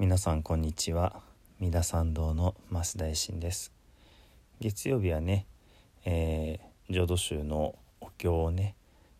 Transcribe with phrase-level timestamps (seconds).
[0.00, 1.20] 皆さんこんにちは。
[1.60, 3.70] 三田参道の増大臣です。
[4.58, 5.44] 月曜日はね、
[6.06, 8.76] えー、浄土宗のお経をね、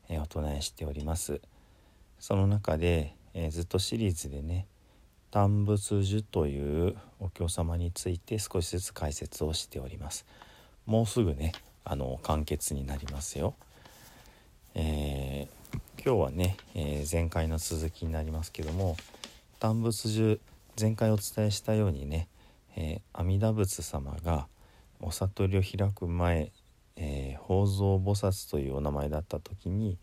[0.08, 1.43] えー、お唱えしております。
[2.19, 4.66] その中で、えー、ずっとシリーズでね
[5.30, 10.25] 単仏樹というお経様について少しずつ解説をしております。
[10.87, 11.53] もうすぐね
[11.85, 13.53] あの完結になりますよ、
[14.75, 18.97] えー、今日はね、え前回の続きになりますけども
[19.59, 20.41] 単仏樹
[20.79, 22.29] 前回お伝えしたようにね、
[22.77, 24.47] えー、阿弥陀仏様が
[25.01, 26.52] お悟りを開く前、
[26.96, 29.98] えー、法蔵菩薩というお名前だった時に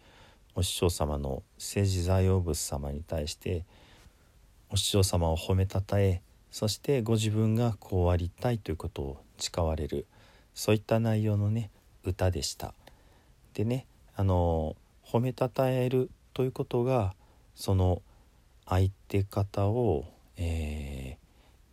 [0.55, 3.63] お師匠様の政治座用仏様に対して
[4.71, 10.07] お師匠様を褒めたたえそしてご自分がこうありたいということを誓われる
[10.55, 11.69] そういった内容のね
[12.03, 12.73] 歌でした。
[13.53, 17.13] でねあの褒めたたえるということが
[17.53, 18.01] その
[18.65, 20.05] 相手方を
[20.37, 21.25] えー、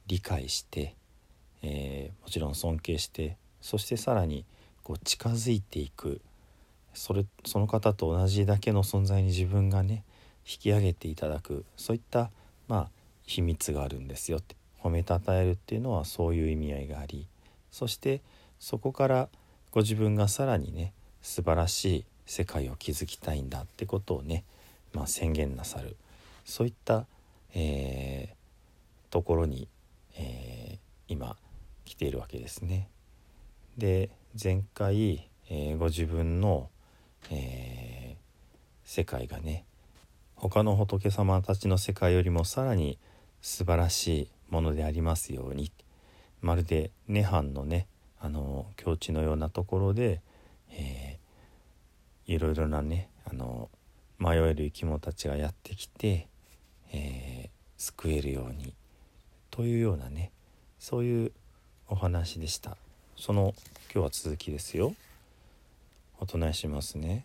[0.07, 0.95] 理解して、
[1.63, 4.45] えー、もちろん尊敬してそしてさらに
[4.83, 6.21] こう近づいていく。
[6.97, 10.05] それその方と同じだけの存在に自分がね
[10.47, 11.65] 引き上げていただく。
[11.77, 12.31] そういった
[12.69, 12.91] まあ
[13.27, 14.55] 秘密があるんですよって。
[14.85, 17.27] 褒めたたえるっていうのはそういう意味合いがあり。
[17.71, 18.21] そして
[18.61, 19.29] そこから
[19.71, 24.45] ご自分がさらにね素晴らしい世界を築きたいんだってことをね、
[24.93, 25.97] まあ、宣言なさる。
[26.45, 27.07] そういった、
[27.55, 28.35] えー、
[29.15, 29.69] ところに、
[30.17, 31.37] えー、今
[31.85, 32.89] 来ているわけですね。
[33.79, 34.11] で
[34.43, 36.69] 前回、えー、ご自分の、
[37.31, 38.19] えー、
[38.83, 39.67] 世界がね
[40.35, 42.99] 他の仏様たちの世界よりもさらに
[43.41, 45.71] 素晴らしいものでありますように
[46.41, 47.87] まるで涅槃のね
[48.19, 50.23] あの境地のようなところで、
[50.73, 53.71] えー、いろいろなねあの
[54.19, 56.27] 迷える生き物たちがやってきて、
[56.93, 58.75] えー、救えるように
[59.55, 60.33] というようなね
[60.81, 61.33] そういう
[61.87, 62.77] お話でした。
[63.17, 63.55] その
[63.95, 64.97] 今日は続きですよ。
[66.19, 67.25] お唱えしますね。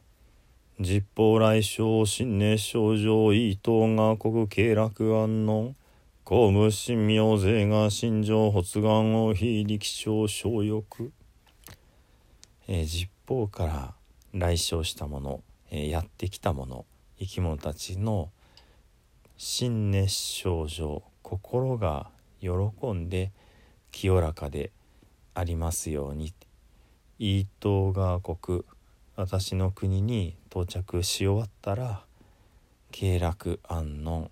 [0.79, 5.73] 実法来生新熱症状伊藤が国経楽安穏。
[6.23, 11.11] 公務神明税が心情発願を非力症小欲、
[12.67, 13.93] えー、実法から
[14.33, 15.41] 来生したもの、
[15.71, 16.85] えー、やってきたもの
[17.17, 18.29] 生き物たちの
[19.37, 22.49] 心熱症状心が喜
[22.93, 23.31] んで
[23.91, 24.71] 清らかで
[25.33, 26.33] ありますように
[27.17, 28.63] 伊東川国
[29.15, 32.05] 私の国に到着し終わったら
[32.91, 34.29] 経楽安穏、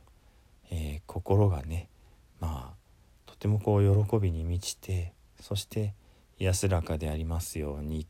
[0.72, 1.90] えー、心がね
[2.40, 2.78] まあ
[3.26, 5.94] とてもこう喜びに満ちてそして
[6.40, 8.08] 安らかでありますように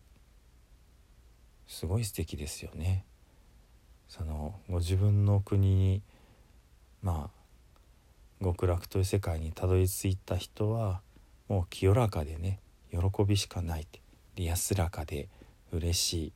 [1.67, 3.03] すごい素敵ですよね。
[4.07, 6.01] そのご自分の国に
[7.01, 7.36] まあ
[8.41, 11.01] 極楽という世界にたどり着いた人は
[11.47, 12.59] もう清らかでね
[12.91, 13.85] 喜びしかないっ
[14.35, 15.27] て安らかで
[15.71, 16.33] 嬉しい。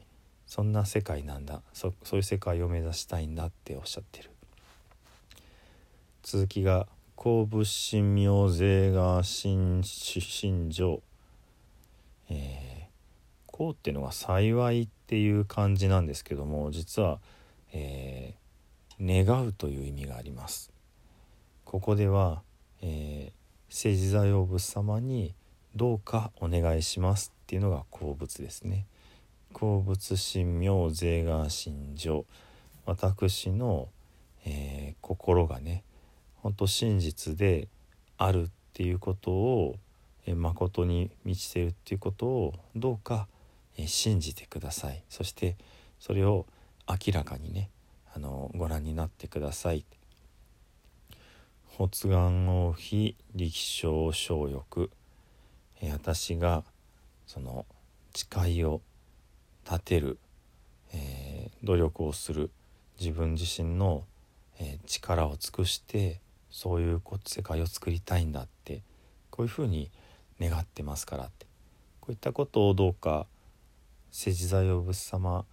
[0.47, 1.61] そんな世界なんだ。
[1.71, 4.31] そそういう世界を目指したいんだっておっしゃってる。
[6.23, 11.01] 続きが「公物神明税が新心情」
[12.29, 12.89] えー、
[13.47, 17.19] こうっていうのが幸いっていう感じなんですけども実は、
[17.73, 20.70] えー、願うという意味があります。
[21.71, 22.41] ここでは、
[22.81, 23.31] えー、
[23.69, 25.33] 政治座用仏様に
[25.73, 28.85] どうかお願いしますっていうのが公物ですね。
[29.53, 32.25] 公物神明税が心情
[32.85, 33.87] 私の、
[34.45, 35.85] えー、心がね
[36.35, 37.69] 本当真実で
[38.17, 39.77] あるっていうことを、
[40.25, 43.29] えー、誠に満ちてるっていうことをどうか、
[43.77, 45.01] えー、信じてください。
[45.07, 45.55] そして
[46.01, 46.45] それを
[46.85, 47.69] 明らかにね
[48.13, 49.85] あのご覧になってください。
[51.77, 54.91] 発願王非力小小欲、
[55.93, 56.63] 私が
[57.25, 57.65] その
[58.13, 58.81] 誓いを
[59.65, 60.19] 立てる、
[60.93, 62.51] えー、努力をする
[62.99, 64.03] 自分自身の、
[64.59, 68.81] えー、力を尽くしてそういう世界を作りたいんだって
[69.29, 69.89] こういうふうに
[70.39, 71.45] 願ってますからって。
[72.01, 73.27] こういったことをどうか
[74.11, 75.45] 世辞座用仏様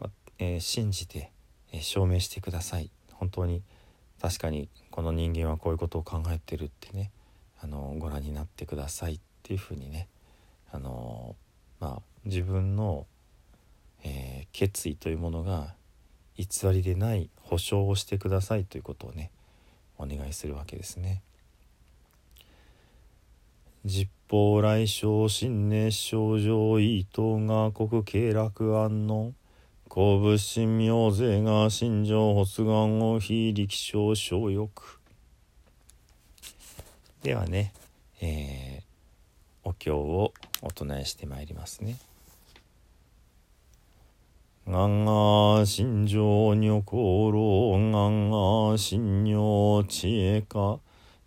[0.00, 1.30] は、えー、信じて、
[1.72, 2.90] え証明してください。
[3.12, 3.62] 本当に
[4.20, 7.10] 確かにこの人間はこういうことを考えてるってね
[7.60, 10.08] あのご覧になってくださいっていうふうにね
[10.72, 11.36] あの
[11.80, 13.06] まあ自分の、
[14.04, 15.74] えー、決意というものが
[16.36, 19.30] 偽りでない保証をしてくださいということをね
[19.96, 21.22] お願いするわけですね。
[23.84, 29.32] 実法来生新熱症状伊藤が国経楽安穏
[29.98, 35.00] 好物心明勢が心情発願を非力症小欲
[37.24, 37.72] ではね、
[38.20, 41.96] えー、お経をお唱えしてまいりますね。
[44.68, 50.78] がんが心情女功労がんが心情知恵か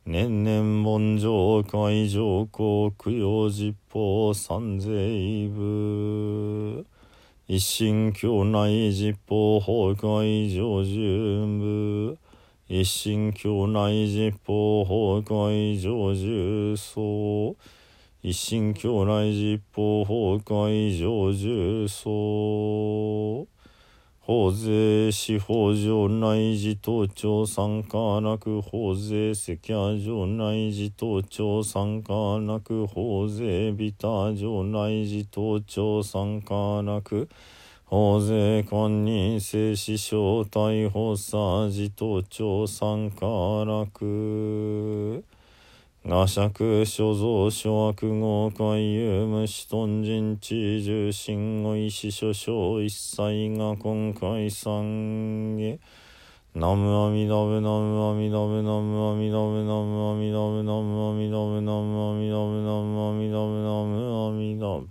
[0.05, 6.85] 年々盆上海上公供養実法三税部
[7.53, 11.45] 一心教内実法崩壊上十。
[11.59, 12.17] 部
[12.65, 17.55] 一心教内実法崩壊上そ層
[18.21, 21.33] 一心教内実法崩壊上
[21.89, 23.50] そ層
[24.23, 37.29] 法税司法上内事等庁参加なく法税赤夜上内事等庁参加なく法税ビター上内事等庁参加なく
[37.85, 43.25] 法税官人性死傷逮捕さ事等庁参加
[43.65, 45.23] なく
[46.03, 55.77] 我釈所蔵諸悪号海遊無視頓人知重心を意志所掌一切が今回三下
[56.55, 64.89] ナムアミダブナムアミダブナムアミダブナムアミダブナムアミダブナムアミダブナムアミダブナムアミダブ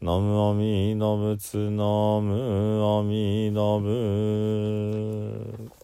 [0.00, 1.82] ナムアミダブツナ
[2.22, 5.75] ムアミダブ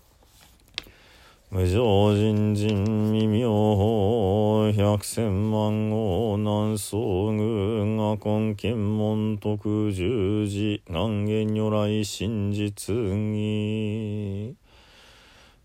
[1.54, 3.46] 無常人人未明
[3.76, 14.56] 法百千万号南宋宮が根金門徳十字南元如来真実義。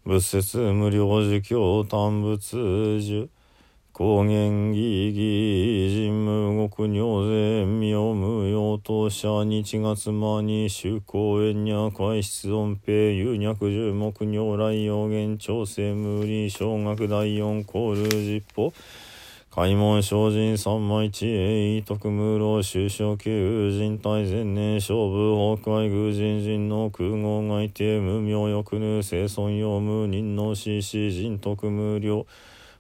[0.03, 3.29] 仏説無量寿教単仏寿
[3.97, 18.71] 高原義義人無国尿税妙無用当社日月間に修行縁に開出音平有脈十目尿来用言調整無理小学第四交流実法
[19.49, 32.27] 開門精進三枚地栄徳無老終生級人体前年勝負崩壊偶人人の空合外定無名欲ぬ生存用無人の死死人徳無量。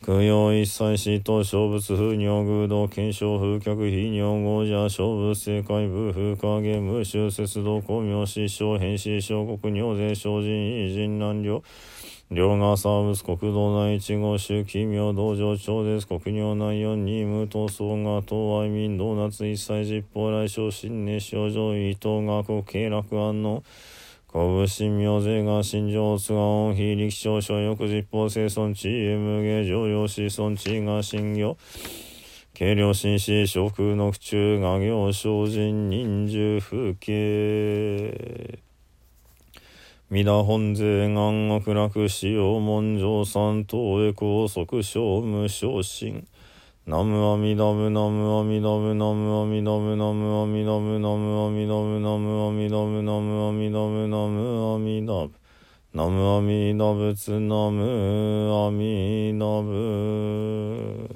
[0.00, 11.64] 供養一切死と勝仏風尿偶道検証風脚非尿合者小仏正解部風影無臭節道公明死傷変死小国尿税精人異人難量
[12.30, 23.64] 両側サーブス国道内一号周奇妙道場長です国尿内四二無闘争が東愛民ドーナツ一切実法来小新年症状伊藤学国慶楽安の
[24.30, 28.86] 小伏明勢が心情津川願非力少所欲実法生存地
[29.16, 31.56] 無下常用子孫地が信業。
[32.52, 38.58] 軽量紳士食空の府中画業精進人獣風景。
[40.10, 46.26] 皆本税願悪楽使用文上三等へ高速小無昇進。
[46.88, 55.30] ナムアミダムナムアミダムナムアミダムナムアミダムナムアミダムナムアミダムナムアミダムナムアミダム
[55.92, 61.10] ナムアミダ仏ナムアミダブ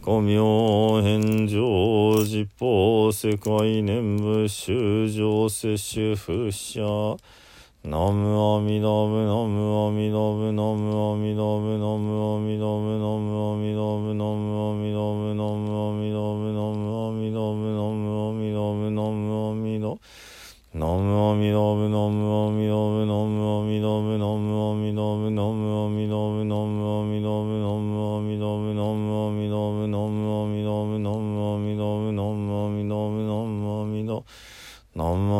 [0.00, 7.16] 五明返上実法世界念仏修上摂取不捨
[7.84, 19.98] のむおみのむのむおみのむのむおみのむのむおみのむのむおみのむのむおみのむのむおみのむのむおみのむのむおみのむのむおみの
[20.74, 34.24] のむおみのむのむおみのむのむおみのむのむおみのむのむおみのむのむおみのむのむおみのむのむおみのむのむおみのむのむおみのむのむおみのむのむおみの
[34.94, 35.37] む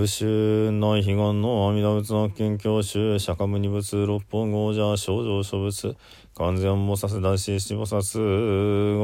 [0.00, 5.94] 武州内悲願の阿弥陀仏の研究宗釈迦無二仏六本豪者少女諸仏。
[6.36, 8.00] 完全菩薩大師七菩薩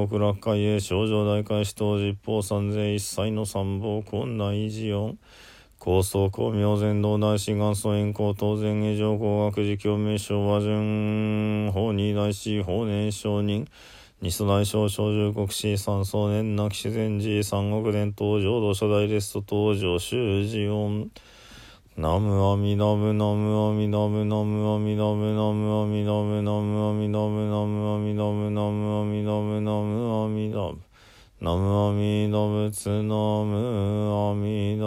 [0.08, 5.18] 極楽海へ少女大海使徒十方三世一切の三宝困難維持四
[5.78, 13.66] 高層光明全道大師元祖円光当然下上工学寺教名称和順法二大師法年上人。
[14.26, 21.12] 二祖大将小十国史三宗年なき自然寺三国伝統浄土初代レスト登場修士音。
[21.96, 30.82] ナムアミダブナムアミダブナムアミダブナムアミダブナムアミダブナムアミダブナムアミダブナムアミダブ
[31.38, 33.14] ナムアミダブツナ
[33.44, 34.86] ムアミダ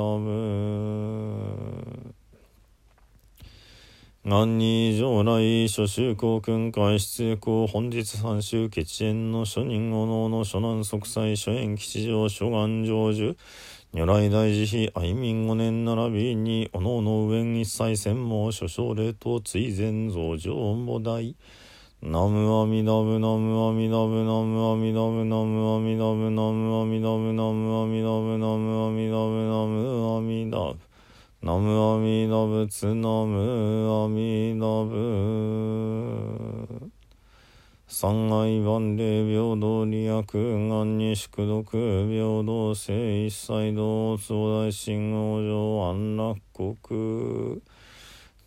[4.22, 13.36] ブ何に上来諸宗公訓会出公本日三州決縁の諸人おのの諸南息災諸縁吉祥諸願成就。
[13.92, 21.36] 如来大慈悲愛民五年並びにおのおの上一切専門諸奨礼と追善増上母大
[22.02, 30.89] ナムアミダブナムアミダブナムアミダブナムアミダブナムアミダブナムアミダブナムアミダブナムアミダブ
[31.42, 36.92] ナムアミダ仏ナムアミダブ
[37.88, 47.62] 三愛万礼平等利益願に宿毒平等性一切道総大神王上安楽国。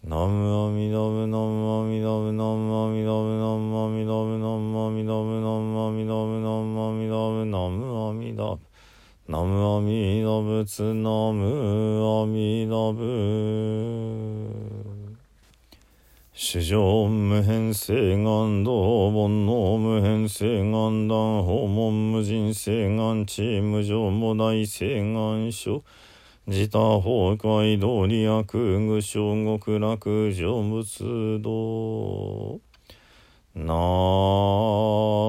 [0.04, 8.71] ナムアミダブナムアミダブナムアミダブナムアミダブナムアミダブナムアミダブナムアミダブナムアミダブ
[9.32, 13.02] ナムアミダ仏ナムアミダブ
[16.34, 25.82] 主上無変性願道煩悩無変性願断訪問無人性願地無常無大性願書。
[26.46, 28.44] 自他崩壊道理悪
[28.86, 32.71] 具小極楽成仏道。
[33.54, 33.64] ナ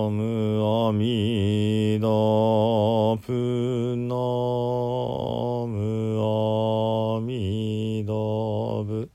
[0.10, 2.08] ムアミダ
[3.22, 4.16] プナ
[5.68, 6.18] ム
[7.18, 9.12] アミダブ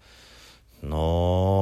[0.83, 1.58] ナム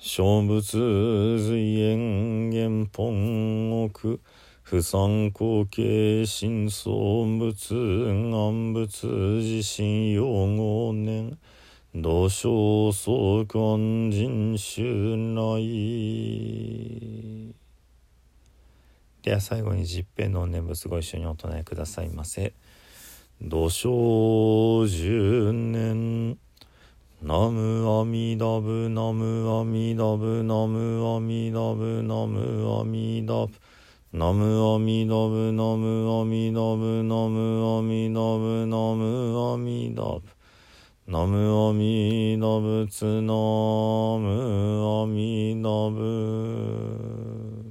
[0.00, 4.20] 小仏随縁元本奥
[4.62, 6.92] 不参考形真相
[7.40, 7.74] 仏
[8.30, 9.08] 願仏
[9.40, 11.36] 自身用語年
[11.92, 17.52] 土生相関人襲来
[19.22, 22.54] では最後に十平の念仏ご一緒にお唱えくださいませ。
[23.42, 26.38] 土生十年。
[27.20, 33.52] ナムアミダブナムアミダブナムアミダブナムアミダブ
[34.12, 40.22] ナムアミダブナムアミダブナムアミダブナムアミダブ
[41.08, 47.67] ナムアミダブツナムアミダブ